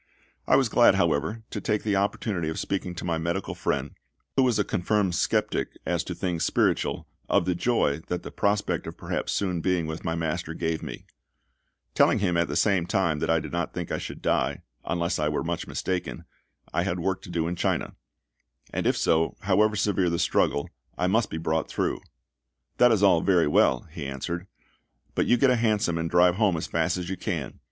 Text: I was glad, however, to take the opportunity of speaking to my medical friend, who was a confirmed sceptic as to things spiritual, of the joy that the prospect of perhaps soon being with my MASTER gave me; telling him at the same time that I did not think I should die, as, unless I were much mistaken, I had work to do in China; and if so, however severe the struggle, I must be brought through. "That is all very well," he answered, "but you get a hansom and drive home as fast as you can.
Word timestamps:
I 0.47 0.55
was 0.55 0.67
glad, 0.67 0.95
however, 0.95 1.43
to 1.51 1.61
take 1.61 1.83
the 1.83 1.95
opportunity 1.95 2.49
of 2.49 2.57
speaking 2.57 2.95
to 2.95 3.05
my 3.05 3.19
medical 3.19 3.53
friend, 3.53 3.91
who 4.35 4.41
was 4.41 4.57
a 4.57 4.63
confirmed 4.63 5.13
sceptic 5.13 5.77
as 5.85 6.03
to 6.05 6.15
things 6.15 6.43
spiritual, 6.43 7.07
of 7.29 7.45
the 7.45 7.53
joy 7.53 7.99
that 8.07 8.23
the 8.23 8.31
prospect 8.31 8.87
of 8.87 8.97
perhaps 8.97 9.31
soon 9.31 9.61
being 9.61 9.85
with 9.85 10.03
my 10.03 10.15
MASTER 10.15 10.55
gave 10.55 10.81
me; 10.81 11.05
telling 11.93 12.17
him 12.17 12.35
at 12.35 12.47
the 12.47 12.55
same 12.55 12.87
time 12.87 13.19
that 13.19 13.29
I 13.29 13.39
did 13.39 13.51
not 13.51 13.75
think 13.75 13.91
I 13.91 13.99
should 13.99 14.23
die, 14.23 14.53
as, 14.53 14.57
unless 14.85 15.19
I 15.19 15.29
were 15.29 15.43
much 15.43 15.67
mistaken, 15.67 16.25
I 16.73 16.81
had 16.81 16.99
work 16.99 17.21
to 17.21 17.29
do 17.29 17.47
in 17.47 17.55
China; 17.55 17.93
and 18.73 18.87
if 18.87 18.97
so, 18.97 19.35
however 19.41 19.75
severe 19.75 20.09
the 20.09 20.17
struggle, 20.17 20.67
I 20.97 21.05
must 21.05 21.29
be 21.29 21.37
brought 21.37 21.69
through. 21.69 22.01
"That 22.77 22.91
is 22.91 23.03
all 23.03 23.21
very 23.21 23.47
well," 23.47 23.81
he 23.81 24.07
answered, 24.07 24.47
"but 25.13 25.27
you 25.27 25.37
get 25.37 25.51
a 25.51 25.57
hansom 25.57 25.99
and 25.99 26.09
drive 26.09 26.37
home 26.37 26.57
as 26.57 26.65
fast 26.65 26.97
as 26.97 27.07
you 27.07 27.17
can. 27.17 27.59